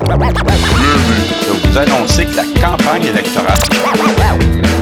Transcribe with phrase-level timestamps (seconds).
[0.00, 3.58] Je vous annoncer que la campagne électorale.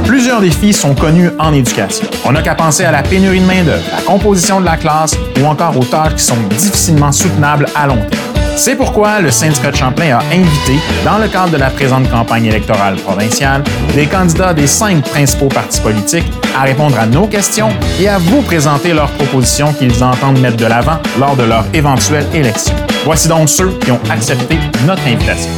[0.07, 2.07] Plusieurs défis sont connus en éducation.
[2.25, 5.45] On n'a qu'à penser à la pénurie de main-d'œuvre, la composition de la classe ou
[5.45, 8.32] encore aux tâches qui sont difficilement soutenables à long terme.
[8.57, 12.47] C'est pourquoi le syndicat de Champlain a invité, dans le cadre de la présente campagne
[12.47, 13.65] électorale provinciale,
[13.95, 17.71] des candidats des cinq principaux partis politiques à répondre à nos questions
[18.01, 22.27] et à vous présenter leurs propositions qu'ils entendent mettre de l'avant lors de leur éventuelle
[22.35, 22.75] élection.
[23.05, 25.51] Voici donc ceux qui ont accepté notre invitation.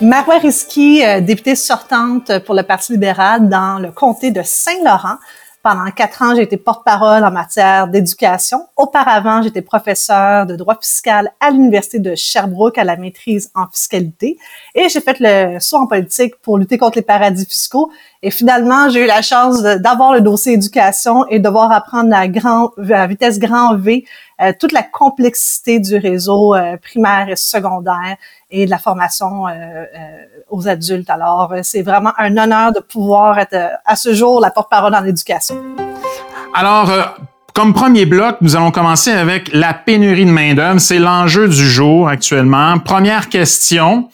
[0.00, 5.18] Marois Risky, euh, députée sortante pour le Parti libéral dans le comté de Saint-Laurent,
[5.62, 8.66] pendant quatre ans, j'ai été porte-parole en matière d'éducation.
[8.76, 14.38] Auparavant, j'étais professeur de droit fiscal à l'Université de Sherbrooke à la maîtrise en fiscalité.
[14.74, 17.92] Et j'ai fait le saut en politique pour lutter contre les paradis fiscaux.
[18.22, 22.26] Et finalement, j'ai eu la chance d'avoir le dossier éducation et de devoir apprendre à,
[22.26, 24.04] grand, à vitesse grand V
[24.42, 28.16] euh, toute la complexité du réseau euh, primaire et secondaire
[28.50, 29.84] et de la formation euh,
[30.50, 31.10] aux adultes.
[31.10, 35.56] Alors, c'est vraiment un honneur de pouvoir être à ce jour la porte-parole en éducation.
[36.54, 36.90] Alors,
[37.54, 40.80] comme premier bloc, nous allons commencer avec la pénurie de main-d'œuvre.
[40.80, 42.78] C'est l'enjeu du jour actuellement.
[42.78, 44.08] Première question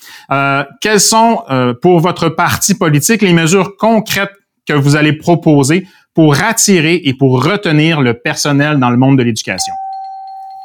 [0.80, 1.42] quelles sont
[1.82, 4.32] pour votre parti politique les mesures concrètes
[4.68, 9.24] que vous allez proposer pour attirer et pour retenir le personnel dans le monde de
[9.24, 9.72] l'éducation?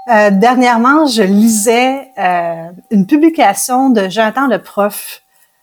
[0.10, 5.22] Euh, dernièrement, je lisais euh, une publication de Jonathan le prof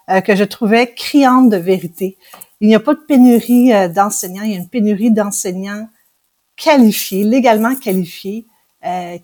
[0.08, 2.16] euh, que je trouvais criante de vérité.
[2.61, 5.88] Il n'y a pas de pénurie d'enseignants, il y a une pénurie d'enseignants
[6.56, 8.46] qualifiés, légalement qualifiés,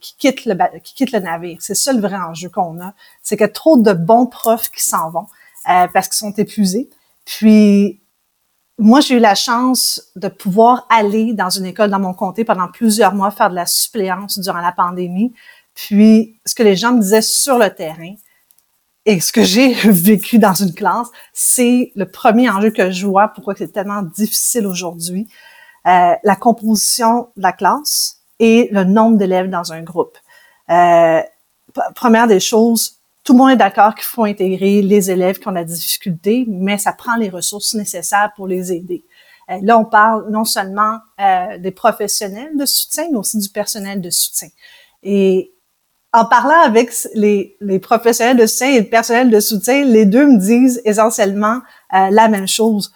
[0.00, 1.58] qui quittent le qui quittent le navire.
[1.60, 5.10] C'est ça le vrai enjeu qu'on a, c'est que trop de bons profs qui s'en
[5.10, 5.26] vont
[5.64, 6.88] parce qu'ils sont épuisés.
[7.26, 8.00] Puis
[8.78, 12.68] moi, j'ai eu la chance de pouvoir aller dans une école dans mon comté pendant
[12.68, 15.32] plusieurs mois faire de la suppléance durant la pandémie.
[15.74, 18.14] Puis, ce que les gens me disaient sur le terrain
[19.06, 23.28] et ce que j'ai vécu dans une classe, c'est le premier enjeu que je vois,
[23.28, 25.26] pourquoi c'est tellement difficile aujourd'hui,
[25.86, 30.18] euh, la composition de la classe et le nombre d'élèves dans un groupe.
[30.68, 31.22] Euh,
[31.94, 32.95] première des choses,
[33.26, 36.78] tout le monde est d'accord qu'il faut intégrer les élèves qui ont la difficulté, mais
[36.78, 39.04] ça prend les ressources nécessaires pour les aider.
[39.50, 44.00] Euh, là, on parle non seulement euh, des professionnels de soutien, mais aussi du personnel
[44.00, 44.46] de soutien.
[45.02, 45.52] Et
[46.12, 50.26] en parlant avec les, les professionnels de soutien et le personnel de soutien, les deux
[50.26, 51.62] me disent essentiellement
[51.94, 52.92] euh, la même chose.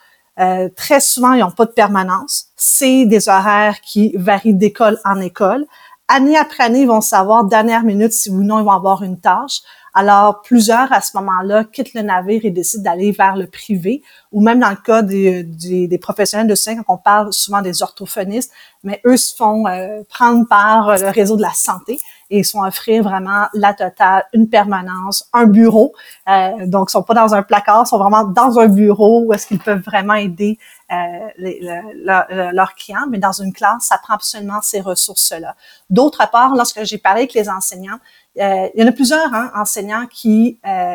[0.76, 2.46] très souvent, ils n'ont pas de permanence.
[2.56, 5.66] C'est des horaires qui varient d'école en école.
[6.08, 9.20] Année après année, ils vont savoir dernière minute si ou non ils vont avoir une
[9.20, 9.60] tâche.
[9.94, 14.02] Alors, plusieurs, à ce moment-là, quittent le navire et décident d'aller vers le privé,
[14.32, 17.82] ou même dans le cas des, des, professionnels de soins, quand on parle souvent des
[17.82, 18.52] orthophonistes,
[18.84, 21.98] mais eux se font euh, prendre par le réseau de la santé
[22.30, 25.92] et ils sont offrir vraiment la totale, une permanence, un bureau.
[26.28, 29.32] Euh, donc, ils sont pas dans un placard, ils sont vraiment dans un bureau où
[29.32, 30.58] est-ce qu'ils peuvent vraiment aider
[30.92, 30.96] euh,
[31.38, 31.60] les,
[32.04, 35.56] leurs clients, mais dans une classe, ça prend absolument ces ressources-là.
[35.90, 37.98] D'autre part, lorsque j'ai parlé avec les enseignants,
[38.38, 40.94] euh, il y en a plusieurs hein, enseignants qui euh,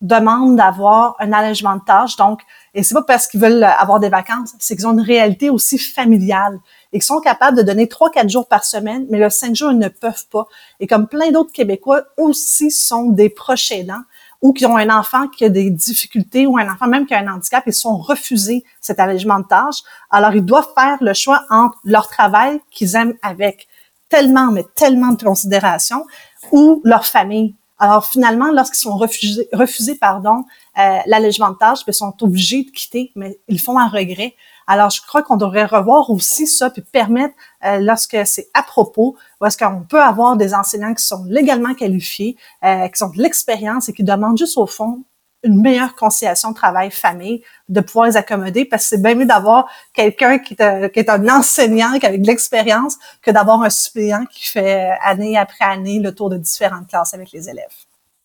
[0.00, 2.16] demandent d'avoir un allègement de tâches.
[2.16, 2.40] Donc,
[2.74, 5.78] et c'est pas parce qu'ils veulent avoir des vacances, c'est qu'ils ont une réalité aussi
[5.78, 6.58] familiale
[6.92, 9.72] et qu'ils sont capables de donner trois, quatre jours par semaine, mais le cinq jours,
[9.72, 10.46] ils ne peuvent pas.
[10.78, 14.02] Et comme plein d'autres Québécois aussi sont des proches aidants
[14.42, 17.18] ou qui ont un enfant qui a des difficultés ou un enfant même qui a
[17.18, 19.82] un handicap, ils sont refusés cet allègement de tâches.
[20.10, 23.68] Alors, ils doivent faire le choix entre leur travail qu'ils aiment avec
[24.10, 26.04] tellement, mais tellement de considération
[26.52, 27.54] ou leur famille.
[27.78, 30.44] Alors finalement, lorsqu'ils sont refusés, refusés pardon,
[30.78, 34.34] euh, l'allègement de tâches, ben, ils sont obligés de quitter, mais ils font un regret.
[34.66, 37.34] Alors je crois qu'on devrait revoir aussi ça, puis permettre,
[37.64, 42.36] euh, lorsque c'est à propos, parce qu'on peut avoir des enseignants qui sont légalement qualifiés,
[42.64, 45.02] euh, qui ont de l'expérience et qui demandent juste au fond
[45.42, 50.38] une meilleure conciliation travail-famille, de pouvoir les accommoder, parce que c'est bien mieux d'avoir quelqu'un
[50.38, 55.38] qui, est un enseignant, qui a de l'expérience, que d'avoir un suppléant qui fait année
[55.38, 57.68] après année le tour de différentes classes avec les élèves.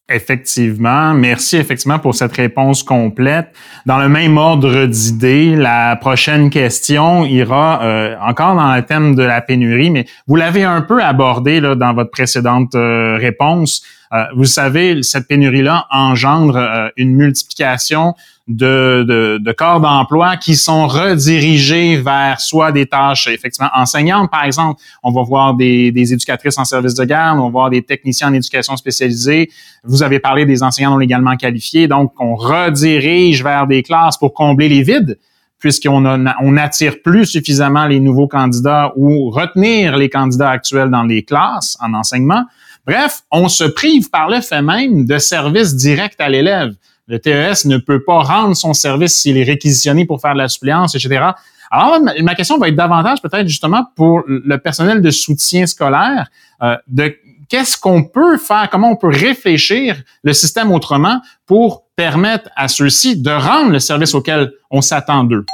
[0.07, 1.15] Effectivement.
[1.15, 3.47] Merci effectivement pour cette réponse complète.
[3.87, 9.23] Dans le même ordre d'idées, la prochaine question ira euh, encore dans le thème de
[9.23, 13.81] la pénurie, mais vous l'avez un peu abordé là, dans votre précédente euh, réponse.
[14.15, 18.15] Euh, vous savez, cette pénurie-là engendre euh, une multiplication
[18.47, 24.45] de, de, de corps d'emploi qui sont redirigés vers soit des tâches effectivement enseignantes, par
[24.45, 24.79] exemple.
[25.03, 28.29] On va voir des, des éducatrices en service de garde, on va voir des techniciens
[28.29, 29.49] en éducation spécialisée.
[29.83, 34.33] Vous avez parlé des enseignants non légalement qualifiés, donc on redirige vers des classes pour
[34.33, 35.17] combler les vides
[35.57, 41.23] puisqu'on on n'attire plus suffisamment les nouveaux candidats ou retenir les candidats actuels dans les
[41.23, 42.43] classes en enseignement.
[42.85, 46.73] Bref, on se prive par le fait même de services directs à l'élève.
[47.07, 50.47] Le TES ne peut pas rendre son service s'il est réquisitionné pour faire de la
[50.47, 51.31] suppléance, etc.
[51.71, 56.29] Alors, ma question va être davantage peut-être justement pour le personnel de soutien scolaire,
[56.61, 57.15] euh, de
[57.49, 63.17] qu'est-ce qu'on peut faire, comment on peut réfléchir le système autrement pour permettre à ceux-ci
[63.17, 65.45] de rendre le service auquel on s'attend d'eux?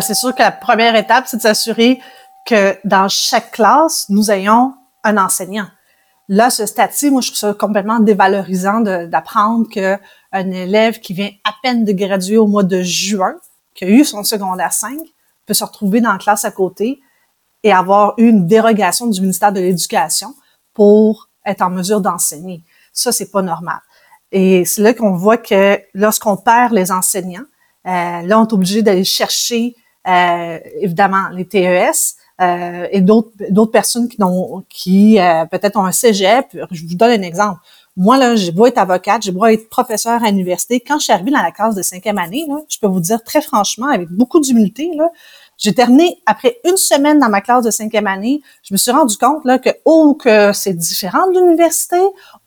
[0.00, 2.00] C'est sûr que la première étape, c'est de s'assurer
[2.46, 5.66] que dans chaque classe, nous ayons un enseignant.
[6.32, 9.98] Là, ce statut, moi, je trouve ça complètement dévalorisant d'apprendre qu'un
[10.32, 13.34] élève qui vient à peine de graduer au mois de juin,
[13.74, 14.96] qui a eu son secondaire 5,
[15.44, 17.00] peut se retrouver dans la classe à côté
[17.64, 20.32] et avoir eu une dérogation du ministère de l'Éducation
[20.72, 22.62] pour être en mesure d'enseigner.
[22.92, 23.80] Ça, c'est pas normal.
[24.30, 27.46] Et c'est là qu'on voit que lorsqu'on perd les enseignants,
[27.88, 29.74] euh, là, on est obligé d'aller chercher,
[30.06, 35.84] euh, évidemment, les TES, euh, et d'autres d'autres personnes qui ont qui euh, peut-être ont
[35.84, 36.56] un cégep.
[36.70, 37.60] Je vous donne un exemple.
[37.96, 40.80] Moi là, j'ai beau être avocate, j'ai beau être professeur à l'université.
[40.80, 43.22] Quand je suis arrivée dans la classe de cinquième année, là, je peux vous dire
[43.24, 45.10] très franchement, avec beaucoup d'humilité, là,
[45.60, 48.40] j'ai terminé après une semaine dans ma classe de cinquième année.
[48.62, 51.98] Je me suis rendu compte là que oh que c'est différent de l'université,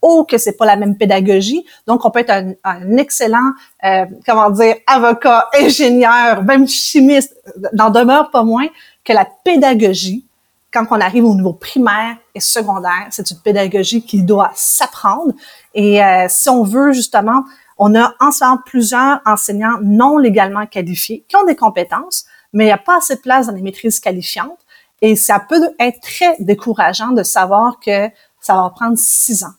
[0.01, 1.63] oh que c'est pas la même pédagogie.
[1.85, 3.51] Donc on peut être un, un excellent
[3.83, 7.35] euh, comment dire avocat, ingénieur, même chimiste,
[7.73, 8.67] n'en demeure pas moins
[9.03, 10.25] que la pédagogie,
[10.71, 15.33] quand on arrive au niveau primaire et secondaire, c'est une pédagogie qui doit s'apprendre.
[15.73, 17.43] Et euh, si on veut justement,
[17.77, 22.73] on a ensemble plusieurs enseignants non légalement qualifiés qui ont des compétences, mais il n'y
[22.73, 24.59] a pas assez de place dans les maîtrises qualifiantes.
[25.01, 28.09] Et ça peut être très décourageant de savoir que
[28.39, 29.53] ça va prendre six ans.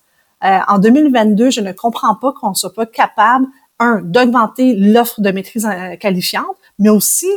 [0.44, 3.46] Euh, en 2022, je ne comprends pas qu'on ne soit pas capable,
[3.78, 7.28] un, d'augmenter l'offre de maîtrise euh, qualifiante, mais aussi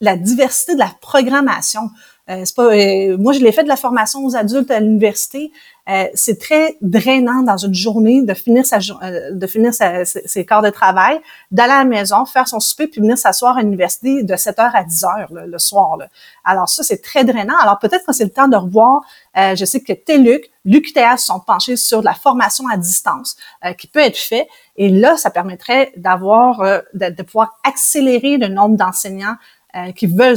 [0.00, 1.90] la diversité de la programmation.
[2.28, 5.52] Euh, pas, euh, moi, je l'ai fait de la formation aux adultes à l'université.
[5.88, 10.44] Euh, c'est très drainant dans une journée de finir sa, euh, de finir sa, ses
[10.44, 11.20] corps de travail,
[11.52, 14.82] d'aller à la maison, faire son souper, puis venir s'asseoir à l'université de 7h à
[14.82, 15.96] 10h le soir.
[15.96, 16.08] Là.
[16.44, 17.56] Alors ça, c'est très drainant.
[17.62, 19.02] Alors peut-être que c'est le temps de revoir.
[19.36, 23.36] je sais que TELUC, l'UQTS sont penchés sur la formation à distance
[23.78, 24.48] qui peut être fait.
[24.76, 26.60] Et là, ça permettrait d'avoir,
[26.94, 29.36] de, de pouvoir accélérer le nombre d'enseignants
[29.76, 30.36] euh, qui veulent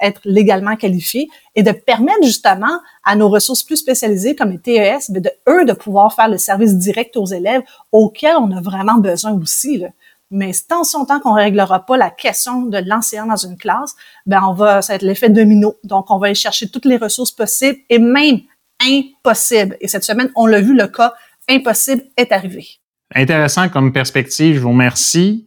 [0.00, 5.10] être légalement qualifiés et de permettre justement à nos ressources plus spécialisées comme les TES,
[5.10, 7.62] de, eux, de pouvoir faire le service direct aux élèves
[7.92, 9.78] auxquels on a vraiment besoin aussi.
[9.78, 9.88] Là.
[10.30, 13.94] Mais tant si longtemps qu'on réglera pas la question de l'enseignant dans une classe,
[14.26, 15.76] ben on va, ça va être l'effet domino.
[15.84, 18.40] Donc, on va aller chercher toutes les ressources possibles et même
[18.80, 19.76] impossibles.
[19.80, 21.14] Et cette semaine, on l'a vu, le cas
[21.48, 22.66] impossible est arrivé.
[23.14, 24.56] Intéressant comme perspective.
[24.56, 25.46] Je vous remercie.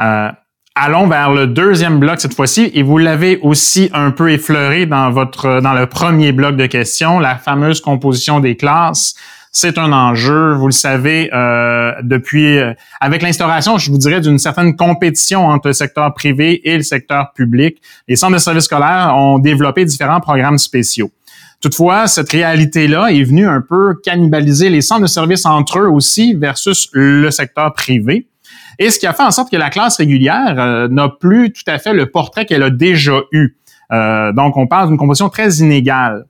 [0.00, 0.30] Euh,
[0.74, 5.10] allons vers le deuxième bloc cette fois-ci et vous l'avez aussi un peu effleuré dans
[5.10, 9.14] votre dans le premier bloc de questions, la fameuse composition des classes.
[9.50, 14.38] C'est un enjeu, vous le savez, euh, depuis euh, avec l'instauration, je vous dirais, d'une
[14.38, 17.80] certaine compétition entre le secteur privé et le secteur public.
[18.06, 21.10] Les centres de services scolaires ont développé différents programmes spéciaux.
[21.60, 26.34] Toutefois, cette réalité-là est venue un peu cannibaliser les centres de services entre eux aussi
[26.34, 28.26] versus le secteur privé.
[28.78, 31.64] Et ce qui a fait en sorte que la classe régulière euh, n'a plus tout
[31.66, 33.56] à fait le portrait qu'elle a déjà eu.
[33.92, 36.26] Euh, donc, on parle d'une composition très inégale.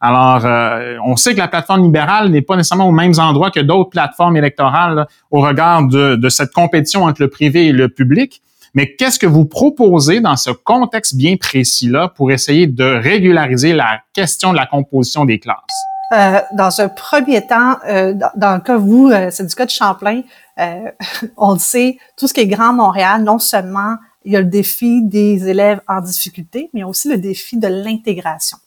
[0.00, 3.60] Alors, euh, on sait que la plateforme libérale n'est pas nécessairement aux mêmes endroits que
[3.60, 8.42] d'autres plateformes électorales au regard de, de, cette compétition entre le privé et le public.
[8.74, 14.00] Mais qu'est-ce que vous proposez dans ce contexte bien précis-là pour essayer de régulariser la
[14.12, 15.91] question de la composition des classes?
[16.12, 19.70] Euh, dans un premier temps, euh, dans, le cas vous, euh, c'est du cas de
[19.70, 20.22] Champlain,
[20.58, 20.90] euh,
[21.38, 24.46] on le sait, tout ce qui est Grand Montréal, non seulement il y a le
[24.46, 28.58] défi des élèves en difficulté, mais il y a aussi le défi de l'intégration.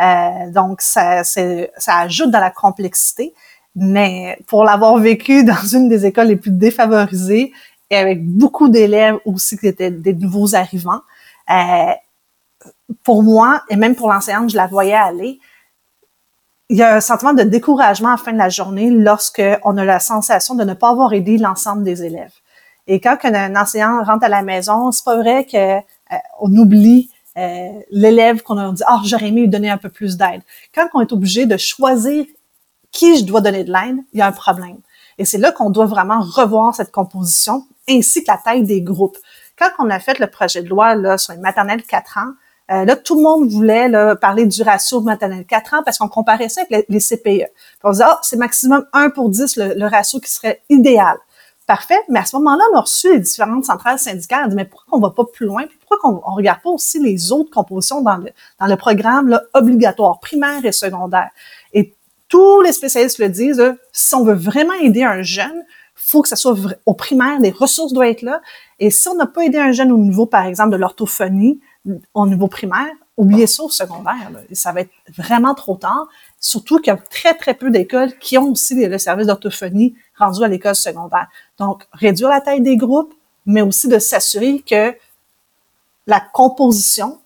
[0.00, 3.34] Euh, donc, ça, ça ajoute dans la complexité.
[3.76, 7.52] Mais pour l'avoir vécu dans une des écoles les plus défavorisées
[7.90, 11.00] et avec beaucoup d'élèves aussi qui étaient des nouveaux arrivants,
[13.04, 15.38] pour moi et même pour l'enseignante, je la voyais aller,
[16.70, 19.76] il y a un sentiment de découragement à la fin de la journée lorsque on
[19.78, 22.34] a la sensation de ne pas avoir aidé l'ensemble des élèves.
[22.86, 27.68] Et quand un enseignant rentre à la maison, c'est pas vrai que euh, oublie euh,
[27.90, 30.42] l'élève qu'on a dit ah j'aurais aimé lui donner un peu plus d'aide.
[30.74, 32.26] Quand on est obligé de choisir
[32.90, 34.78] qui je dois donner de l'aide, il y a un problème.
[35.18, 39.16] Et c'est là qu'on doit vraiment revoir cette composition ainsi que la taille des groupes.
[39.58, 42.32] Quand on a fait le projet de loi là, sur les maternelles 4 ans,
[42.70, 46.08] euh, là, tout le monde voulait là, parler du ratio maternel 4 ans parce qu'on
[46.08, 47.22] comparait ça avec les, CPE.
[47.24, 47.48] Puis
[47.82, 51.16] on disait, ah, c'est maximum 1 pour 10 le, ratio qui serait idéal.
[51.66, 54.44] Parfait, mais à ce moment-là, on a reçu les différentes centrales syndicales.
[54.46, 55.64] On dit, mais pourquoi on va pas plus loin?
[55.80, 60.20] pourquoi qu'on on regarde pas aussi les autres compositions dans le, dans le programme obligatoire,
[60.20, 61.30] primaire et secondaire?
[61.72, 61.94] Et
[62.28, 66.36] tous les spécialistes le disent, si on veut vraiment aider un jeune, faut que ça
[66.36, 66.54] soit
[66.86, 68.40] au primaire, les ressources doivent être là.
[68.78, 71.60] Et si on n'a pas aidé un jeune au niveau, par exemple, de l'orthophonie,
[72.14, 74.30] au niveau primaire, oubliez ça au secondaire.
[74.52, 76.08] Ça va être vraiment trop tard.
[76.40, 80.42] Surtout qu'il y a très, très peu d'écoles qui ont aussi le service d'orthophonie rendu
[80.42, 81.28] à l'école secondaire.
[81.58, 83.14] Donc, réduire la taille des groupes,
[83.46, 84.94] mais aussi de s'assurer que
[86.06, 87.18] la composition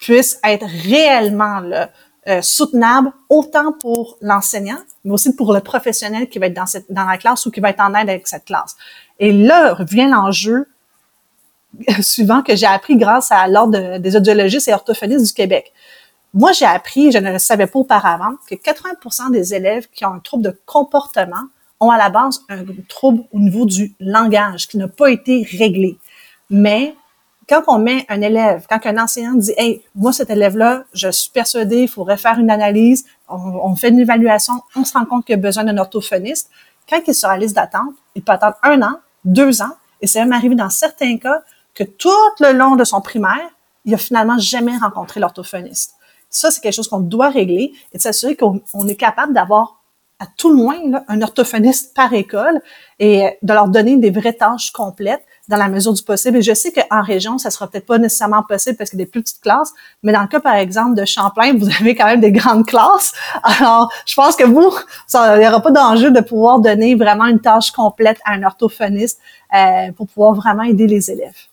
[0.00, 1.62] puisse être réellement
[2.26, 6.90] euh, soutenable, autant pour l'enseignant, mais aussi pour le professionnel qui va être dans, cette,
[6.90, 8.76] dans la classe ou qui va être en aide avec cette classe.
[9.18, 10.68] Et là vient l'enjeu
[12.00, 15.72] suivant que j'ai appris grâce à l'Ordre des audiologistes et orthophonistes du Québec.
[16.32, 20.14] Moi, j'ai appris, je ne le savais pas auparavant, que 80% des élèves qui ont
[20.14, 21.42] un trouble de comportement
[21.80, 25.98] ont à la base un trouble au niveau du langage qui n'a pas été réglé.
[26.50, 26.94] Mais
[27.48, 31.30] quand on met un élève, quand un enseignant dit, hey, moi, cet élève-là, je suis
[31.30, 35.34] persuadé, il faudrait faire une analyse, on, fait une évaluation, on se rend compte qu'il
[35.34, 36.50] a besoin d'un orthophoniste.
[36.88, 40.06] Quand il est sur la liste d'attente, il peut attendre un an, deux ans, et
[40.06, 41.42] c'est même arrivé dans certains cas
[41.74, 42.10] que tout
[42.40, 43.50] le long de son primaire,
[43.84, 45.94] il a finalement jamais rencontré l'orthophoniste.
[46.28, 49.80] Ça, c'est quelque chose qu'on doit régler et de s'assurer qu'on est capable d'avoir
[50.20, 50.76] à tout le moins
[51.08, 52.60] un orthophoniste par école
[52.98, 56.36] et de leur donner des vraies tâches complètes dans la mesure du possible.
[56.36, 59.06] Et je sais qu'en région, ça sera peut-être pas nécessairement possible parce qu'il y a
[59.06, 59.72] des plus petites classes,
[60.02, 63.14] mais dans le cas, par exemple, de Champlain, vous avez quand même des grandes classes.
[63.42, 64.70] Alors, je pense que vous,
[65.14, 69.18] il n'y aura pas d'enjeu de pouvoir donner vraiment une tâche complète à un orthophoniste
[69.56, 71.49] euh, pour pouvoir vraiment aider les élèves.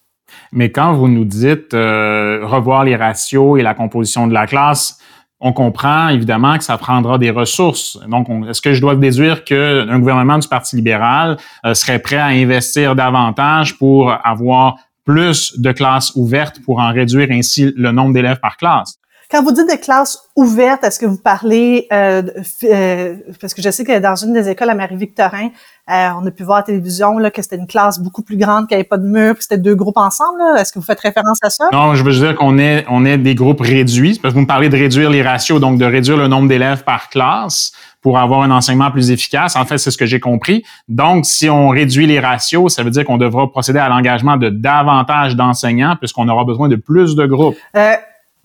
[0.52, 5.00] Mais quand vous nous dites euh, revoir les ratios et la composition de la classe,
[5.40, 8.00] on comprend évidemment que ça prendra des ressources.
[8.08, 12.28] Donc, est-ce que je dois déduire qu'un gouvernement du Parti libéral euh, serait prêt à
[12.28, 18.40] investir davantage pour avoir plus de classes ouvertes pour en réduire ainsi le nombre d'élèves
[18.40, 18.98] par classe?
[19.30, 22.22] Quand vous dites des classes ouvertes, est-ce que vous parlez, euh,
[22.64, 25.50] euh, parce que je sais que dans une des écoles à Marie-Victorin,
[25.90, 28.38] euh, on a pu voir à la télévision là, que c'était une classe beaucoup plus
[28.38, 30.40] grande, qu'il n'y avait pas de mur, que c'était deux groupes ensemble.
[30.58, 31.66] Est-ce que vous faites référence à ça?
[31.74, 34.48] Non, je veux dire qu'on est, on est des groupes réduits, parce que vous me
[34.48, 38.44] parlez de réduire les ratios, donc de réduire le nombre d'élèves par classe pour avoir
[38.44, 39.58] un enseignement plus efficace.
[39.58, 40.64] En fait, c'est ce que j'ai compris.
[40.88, 44.48] Donc, si on réduit les ratios, ça veut dire qu'on devra procéder à l'engagement de
[44.48, 47.58] davantage d'enseignants puisqu'on aura besoin de plus de groupes.
[47.76, 47.96] Euh,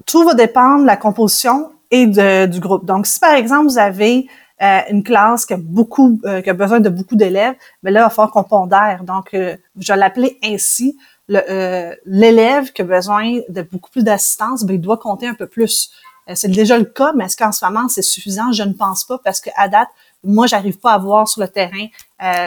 [0.06, 2.84] tout va dépendre de la composition et de, du groupe.
[2.84, 4.26] Donc, si par exemple, vous avez
[4.62, 7.94] euh, une classe qui a beaucoup, euh, qui a besoin de beaucoup d'élèves, mais ben
[7.94, 9.02] là, il va falloir qu'on pondère.
[9.04, 10.96] Donc, euh, je vais l'appeler ainsi.
[11.28, 15.90] L'élève qui a besoin de beaucoup plus d'assistance, ben, il doit compter un peu plus.
[16.34, 18.52] c'est déjà le cas, mais est-ce qu'en ce moment, c'est suffisant?
[18.52, 19.88] Je ne pense pas parce qu'à date,
[20.24, 21.86] moi, j'arrive pas à voir sur le terrain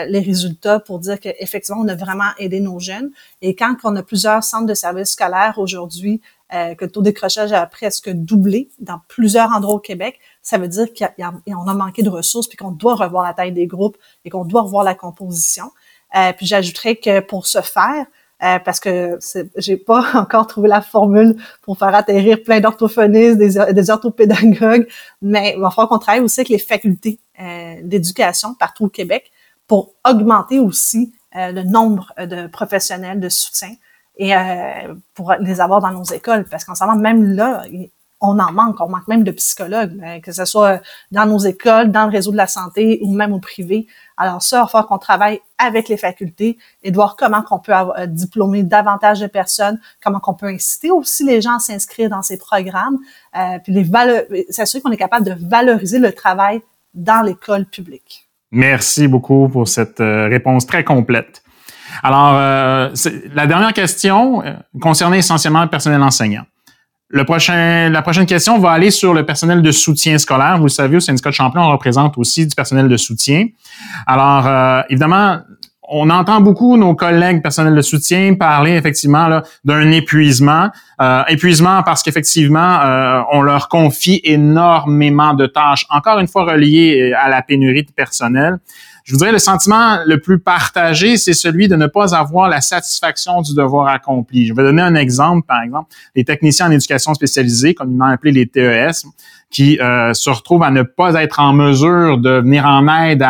[0.08, 3.10] les résultats pour dire qu'effectivement, on a vraiment aidé nos jeunes.
[3.42, 6.22] Et quand on a plusieurs centres de services scolaires aujourd'hui
[6.54, 10.58] euh, que le taux de décrochage a presque doublé dans plusieurs endroits au Québec, ça
[10.58, 13.96] veut dire qu'on a, manqué de ressources puis qu'on doit revoir la taille des groupes
[14.24, 15.72] et qu'on doit revoir la composition.
[16.16, 18.06] Euh, puis j'ajouterais que pour ce faire,
[18.44, 19.18] euh, parce que
[19.56, 24.86] j'ai pas encore trouvé la formule pour faire atterrir plein d'orthophonistes, des, des, orthopédagogues,
[25.20, 27.25] mais il va falloir qu'on travaille aussi avec les facultés euh,
[27.82, 29.30] d'éducation partout au Québec
[29.66, 33.70] pour augmenter aussi euh, le nombre de professionnels de soutien
[34.16, 36.44] et euh, pour les avoir dans nos écoles.
[36.50, 37.64] Parce qu'en ce moment, même là,
[38.20, 38.80] on en manque.
[38.80, 40.80] On manque même de psychologues, euh, que ce soit
[41.12, 43.86] dans nos écoles, dans le réseau de la santé ou même au privé.
[44.16, 47.58] Alors ça, il va falloir qu'on travaille avec les facultés et de voir comment qu'on
[47.58, 52.08] peut euh, diplômer davantage de personnes, comment qu'on peut inciter aussi les gens à s'inscrire
[52.08, 52.98] dans ces programmes,
[53.36, 53.86] euh, puis les
[54.50, 56.62] s'assurer qu'on est capable de valoriser le travail
[56.96, 58.26] dans l'école publique.
[58.50, 61.42] Merci beaucoup pour cette réponse très complète.
[62.02, 62.90] Alors, euh,
[63.34, 66.44] la dernière question euh, concernait essentiellement le personnel enseignant.
[67.08, 70.56] Le prochain, la prochaine question va aller sur le personnel de soutien scolaire.
[70.58, 73.46] Vous le savez, au syndicat de Champlain, on représente aussi du personnel de soutien.
[74.06, 75.38] Alors, euh, évidemment,
[75.88, 80.68] on entend beaucoup nos collègues personnels de soutien parler effectivement d'un épuisement.
[81.00, 87.12] Euh, épuisement parce qu'effectivement, euh, on leur confie énormément de tâches, encore une fois reliées
[87.18, 88.58] à la pénurie de personnel
[89.06, 92.60] je vous dirais le sentiment le plus partagé, c'est celui de ne pas avoir la
[92.60, 94.46] satisfaction du devoir accompli.
[94.46, 98.06] Je vais donner un exemple, par exemple, les techniciens en éducation spécialisée, comme ils m'ont
[98.06, 99.06] appelé les TES,
[99.50, 103.24] qui euh, se retrouvent à ne pas être en mesure de venir en aide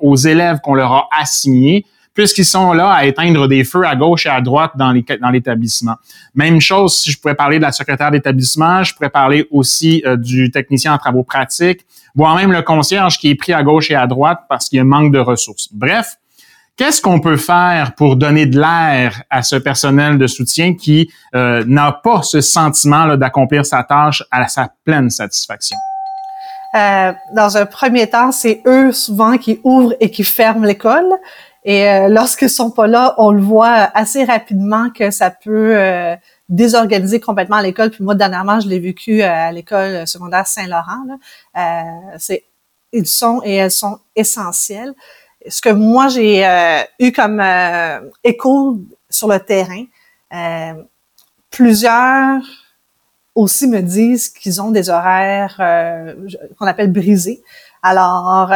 [0.00, 4.26] aux élèves qu'on leur a assignés puisqu'ils sont là à éteindre des feux à gauche
[4.26, 4.92] et à droite dans
[5.30, 5.94] l'établissement.
[6.34, 10.16] Même chose, si je pourrais parler de la secrétaire d'établissement, je pourrais parler aussi euh,
[10.16, 11.80] du technicien en travaux pratiques,
[12.14, 15.12] voire même le concierge qui est pris à gauche et à droite parce qu'il manque
[15.12, 15.68] de ressources.
[15.72, 16.16] Bref,
[16.80, 21.62] qu'est-ce qu'on peut faire pour donner de l'air à ce personnel de soutien qui euh,
[21.66, 25.76] n'a pas ce sentiment d'accomplir sa tâche à sa pleine satisfaction?
[26.74, 31.04] Euh, dans un premier temps, c'est eux souvent qui ouvrent et qui ferment l'école.
[31.64, 36.16] Et euh, lorsqu'ils sont pas là, on le voit assez rapidement que ça peut euh,
[36.48, 37.90] désorganiser complètement l'école.
[37.90, 41.04] Puis moi, dernièrement, je l'ai vécu à l'école secondaire Saint-Laurent.
[41.58, 41.60] Euh,
[42.16, 42.44] c'est
[42.92, 44.94] ils sont et elles sont essentielles.
[45.48, 46.44] Ce que moi j'ai
[46.98, 47.42] eu comme
[48.22, 48.78] écho
[49.08, 49.84] sur le terrain,
[51.50, 52.42] plusieurs
[53.34, 55.56] aussi me disent qu'ils ont des horaires
[56.58, 57.42] qu'on appelle brisés.
[57.82, 58.52] Alors,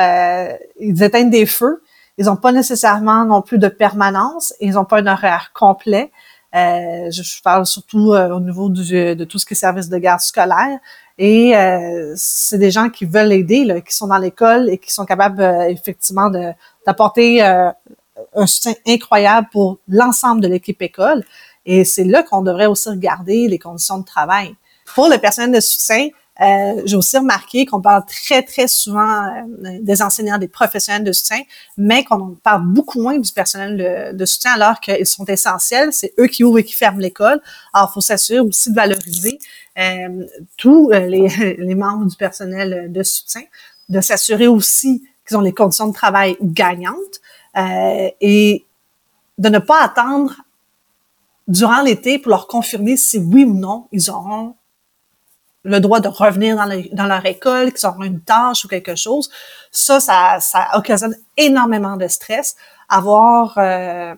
[0.79, 1.83] ils éteignent des feux,
[2.19, 4.53] ils n'ont pas nécessairement non plus de permanence.
[4.61, 6.13] Ils n'ont pas un horaire complet.
[6.55, 9.99] Euh, je, parle surtout euh, au niveau du, de tout ce qui est service de
[9.99, 10.79] garde scolaire.
[11.19, 14.93] Et euh, c'est des gens qui veulent aider, là, qui sont dans l'école et qui
[14.93, 21.25] sont capables euh, effectivement d'apporter un soutien incroyable pour l'ensemble de l'équipe école.
[21.67, 24.55] Et c'est là qu'on devrait aussi regarder les conditions de travail.
[24.95, 26.09] Pour le personnel de soutien,
[26.41, 31.13] euh, j'ai aussi remarqué qu'on parle très, très souvent euh, des enseignants, des professionnels de
[31.13, 31.43] soutien,
[31.77, 35.93] mais qu'on parle beaucoup moins du personnel de, soutien alors qu'ils sont essentiels.
[35.93, 37.41] C'est eux qui ouvrent et qui ferment l'école.
[37.73, 39.39] Alors, il faut s'assurer aussi de valoriser
[39.79, 40.27] euh,
[40.57, 43.43] tous les, les membres du personnel de soutien,
[43.89, 47.21] de s'assurer aussi qu'ils ont les conditions de travail gagnantes
[47.57, 48.67] et
[49.39, 50.35] de ne pas attendre
[51.47, 54.57] durant l'été pour leur confirmer si oui ou non ils auront
[55.65, 56.57] le droit de revenir
[56.93, 59.31] dans, leur école, qu'ils auront une tâche ou quelque chose,
[59.71, 62.57] ça, ça, ça occasionne énormément de stress.
[62.89, 64.15] Avoir euh,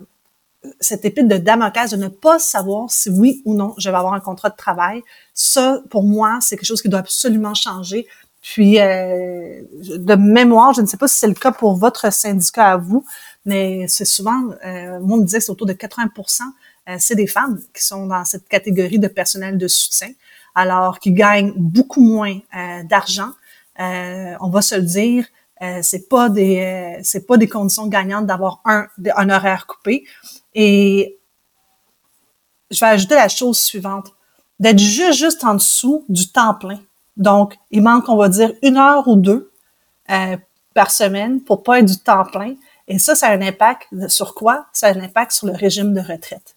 [0.80, 4.14] cette épine de Damoclès de ne pas savoir si oui ou non je vais avoir
[4.14, 5.02] un contrat de travail,
[5.34, 8.06] ça, pour moi, c'est quelque chose qui doit absolument changer.
[8.42, 12.72] Puis, euh, de mémoire, je ne sais pas si c'est le cas pour votre syndicat
[12.72, 13.04] à vous,
[13.44, 16.42] mais c'est souvent, euh, on me disait que c'est autour de 80%
[16.88, 20.10] euh, c'est des femmes qui sont dans cette catégorie de personnel de soutien
[20.56, 23.30] alors qu'ils gagnent beaucoup moins euh, d'argent.
[23.78, 25.26] Euh, on va se le dire,
[25.62, 30.04] euh, c'est pas des euh, c'est pas des conditions gagnantes d'avoir un un horaire coupé.
[30.54, 31.18] Et
[32.70, 34.08] je vais ajouter la chose suivante
[34.58, 36.80] d'être juste juste en dessous du temps plein.
[37.16, 39.50] Donc, il manque, on va dire, une heure ou deux
[40.10, 40.36] euh,
[40.74, 42.54] par semaine pour pas être du temps plein.
[42.88, 44.66] Et ça, ça a un impact sur quoi?
[44.72, 46.55] Ça a un impact sur le régime de retraite.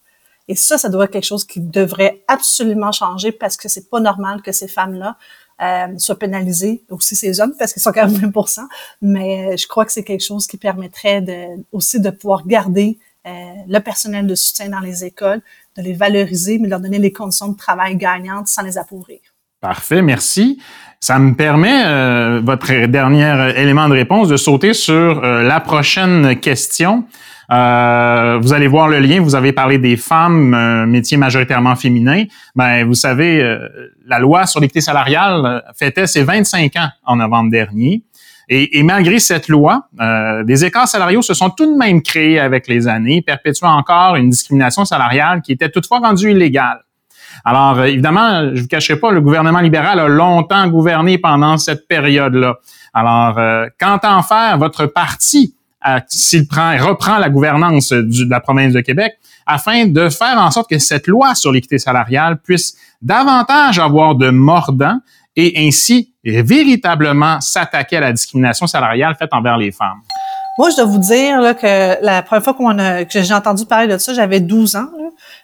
[0.50, 4.00] Et ça, ça doit être quelque chose qui devrait absolument changer parce que c'est pas
[4.00, 5.16] normal que ces femmes-là
[5.62, 8.68] euh, soient pénalisées, aussi ces hommes, parce qu'ils sont quand même 20
[9.02, 13.30] Mais je crois que c'est quelque chose qui permettrait de, aussi de pouvoir garder euh,
[13.68, 15.42] le personnel de soutien dans les écoles,
[15.78, 19.20] de les valoriser, mais de leur donner les conditions de travail gagnantes sans les appauvrir.
[19.62, 20.60] Parfait, merci.
[21.02, 26.40] Ça me permet, euh, votre dernier élément de réponse, de sauter sur euh, la prochaine
[26.40, 27.06] question.
[27.52, 29.22] Euh, vous allez voir le lien.
[29.22, 32.26] Vous avez parlé des femmes, un métier majoritairement féminin.
[32.56, 33.68] Ben, vous savez, euh,
[34.06, 38.04] la loi sur l'équité salariale euh, fêtait ses 25 ans en novembre dernier.
[38.50, 42.40] Et, et malgré cette loi, euh, des écarts salariaux se sont tout de même créés
[42.40, 46.82] avec les années, perpétuant encore une discrimination salariale qui était toutefois rendue illégale.
[47.46, 52.56] Alors, évidemment, je vous cacherai pas, le gouvernement libéral a longtemps gouverné pendant cette période-là.
[52.94, 55.56] Alors, euh, qu'entend faire votre parti
[56.08, 59.14] s'il prend, reprend la gouvernance de la province de Québec,
[59.46, 64.30] afin de faire en sorte que cette loi sur l'équité salariale puisse davantage avoir de
[64.30, 65.00] mordant
[65.36, 70.02] et ainsi véritablement s'attaquer à la discrimination salariale faite envers les femmes.
[70.58, 73.66] Moi, je dois vous dire là, que la première fois qu'on a, que j'ai entendu
[73.66, 74.90] parler de ça, j'avais 12 ans.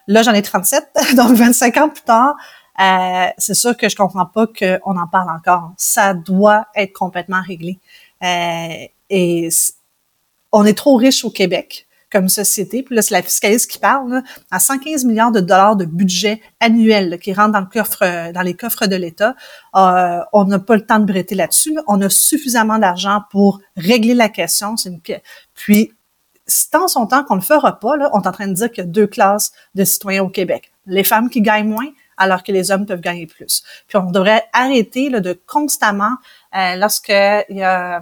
[0.07, 2.35] Là, j'en ai 37, donc 25 ans plus tard.
[2.81, 5.71] Euh, c'est sûr que je comprends pas qu'on en parle encore.
[5.77, 7.79] Ça doit être complètement réglé.
[8.21, 9.49] Euh, et
[10.55, 12.81] on est trop riche au Québec comme société.
[12.81, 17.19] Puis là, c'est la fiscaliste qui parle, à 115 milliards de dollars de budget annuel
[17.19, 19.35] qui rentre dans, le coffre, dans les coffres de l'État.
[19.75, 21.77] Euh, on n'a pas le temps de bretter là-dessus.
[21.87, 24.75] On a suffisamment d'argent pour régler la question.
[24.85, 25.01] Une...
[25.55, 25.91] Puis,
[26.71, 28.85] tant son temps qu'on ne le fera pas, on est en train de dire qu'il
[28.85, 30.71] y a deux classes de citoyens au Québec.
[30.85, 33.61] Les femmes qui gagnent moins, alors que les hommes peuvent gagner plus.
[33.89, 36.15] Puis on devrait arrêter de constamment,
[36.55, 38.01] euh, lorsqu'il y a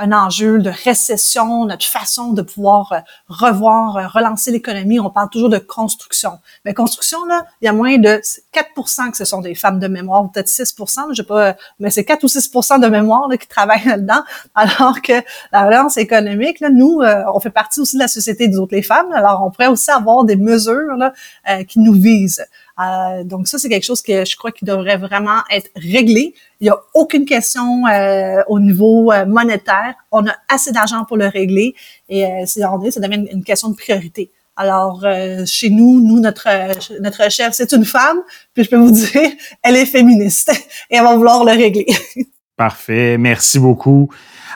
[0.00, 4.98] un enjeu de récession, notre façon de pouvoir euh, revoir, euh, relancer l'économie.
[4.98, 6.38] On parle toujours de construction.
[6.64, 8.20] Mais construction, là, il y a moins de
[8.52, 10.74] 4 que ce sont des femmes de mémoire, peut-être 6
[11.10, 14.22] je sais pas, mais c'est 4 ou 6 de mémoire là, qui travaillent là-dedans,
[14.54, 15.12] alors que
[15.52, 18.74] la relance économique, là, nous, euh, on fait partie aussi de la société des autres
[18.74, 21.12] les femmes, alors on pourrait aussi avoir des mesures là,
[21.64, 22.44] qui nous visent.
[22.80, 26.34] Euh, donc ça, c'est quelque chose que je crois qui devrait vraiment être réglé.
[26.60, 29.94] Il n'y a aucune question euh, au niveau euh, monétaire.
[30.10, 31.74] On a assez d'argent pour le régler
[32.08, 34.30] et c'est ça devient une question de priorité.
[34.56, 35.06] Alors,
[35.46, 36.48] chez nous, nous, notre
[37.00, 38.18] notre chef, c'est une femme,
[38.52, 39.30] puis je peux vous dire,
[39.62, 40.50] elle est féministe
[40.90, 41.86] et elle va vouloir le régler.
[42.56, 43.16] Parfait.
[43.16, 44.10] Merci beaucoup.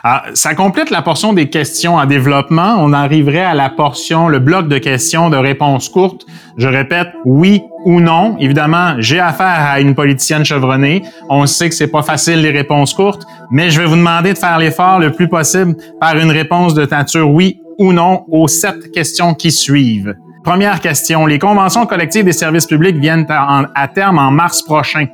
[0.07, 2.75] Ah, ça complète la portion des questions en développement.
[2.77, 6.27] On arriverait à la portion, le bloc de questions de réponses courtes.
[6.57, 8.37] Je répète, oui ou non.
[8.39, 11.01] Évidemment, j'ai affaire à une politicienne chevronnée.
[11.27, 14.37] On sait que c'est pas facile les réponses courtes, mais je vais vous demander de
[14.37, 18.91] faire l'effort le plus possible par une réponse de nature oui ou non aux sept
[18.91, 20.13] questions qui suivent.
[20.45, 21.25] Première question.
[21.25, 25.07] Les conventions collectives des services publics viennent à, terme en mars prochain.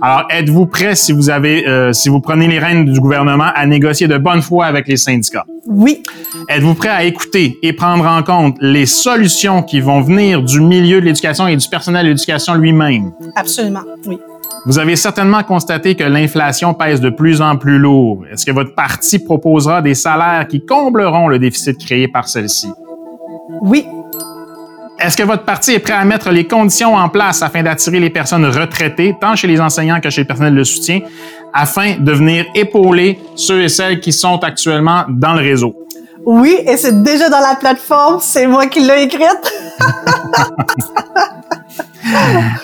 [0.00, 3.66] Alors, êtes-vous prêt, si vous avez, euh, si vous prenez les rênes du gouvernement, à
[3.66, 5.44] négocier de bonne foi avec les syndicats?
[5.66, 6.02] Oui.
[6.48, 11.02] Êtes-vous prêt à écouter et prendre en compte les solutions qui vont venir du milieu
[11.02, 13.12] de l'éducation et du personnel de l'éducation lui-même?
[13.36, 14.18] Absolument, oui.
[14.64, 18.24] Vous avez certainement constaté que l'inflation pèse de plus en plus lourd.
[18.32, 22.68] Est-ce que votre parti proposera des salaires qui combleront le déficit créé par celle-ci?
[23.60, 23.86] Oui.
[25.00, 28.10] Est-ce que votre parti est prêt à mettre les conditions en place afin d'attirer les
[28.10, 31.00] personnes retraitées, tant chez les enseignants que chez le personnel de soutien,
[31.54, 35.74] afin de venir épauler ceux et celles qui sont actuellement dans le réseau?
[36.26, 39.54] Oui, et c'est déjà dans la plateforme, c'est moi qui l'ai écrite.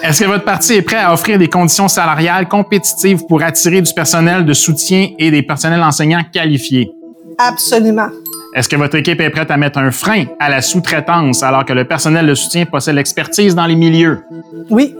[0.03, 3.94] Est-ce que votre parti est prêt à offrir des conditions salariales compétitives pour attirer du
[3.94, 6.90] personnel de soutien et des personnels enseignants qualifiés?
[7.38, 8.09] Absolument.
[8.56, 11.74] Est-ce que votre équipe est prête à mettre un frein à la sous-traitance alors que
[11.74, 14.24] le personnel de soutien possède l'expertise dans les milieux?
[14.70, 14.94] Oui.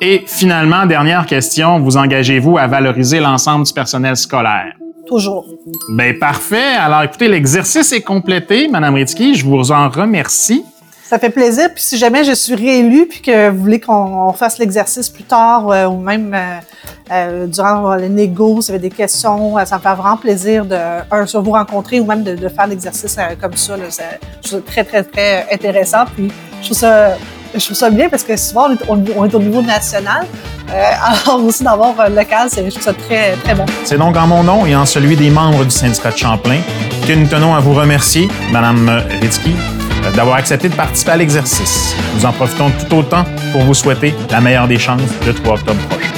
[0.00, 4.74] Et finalement, dernière question, vous engagez-vous à valoriser l'ensemble du personnel scolaire?
[5.06, 5.46] Toujours.
[5.90, 6.74] Ben parfait.
[6.80, 9.36] Alors écoutez, l'exercice est complété, Madame Ritzky.
[9.36, 10.64] Je vous en remercie.
[11.08, 11.68] Ça fait plaisir.
[11.72, 15.70] Puis si jamais je suis réélue puis que vous voulez qu'on fasse l'exercice plus tard
[15.70, 16.58] euh, ou même euh,
[17.12, 20.76] euh, durant les négos, si vous avez des questions, ça me fait vraiment plaisir de
[21.12, 23.76] un sur vous rencontrer ou même de, faire l'exercice comme ça.
[23.76, 23.84] Là.
[24.42, 26.06] Je trouve ça très très très intéressant.
[26.12, 27.16] Puis je trouve ça
[27.54, 30.26] je trouve ça bien parce que souvent on est, au niveau national.
[30.68, 33.64] alors aussi d'avoir local, je trouve ça très très bon.
[33.84, 36.58] C'est donc en mon nom et en celui des membres du syndicat de Champlain
[37.06, 39.54] que nous tenons à vous remercier, Madame Ritzky,
[40.14, 41.94] d'avoir accepté de participer à l'exercice.
[42.14, 45.80] Nous en profitons tout autant pour vous souhaiter la meilleure des chances le 3 octobre
[45.88, 46.15] prochain.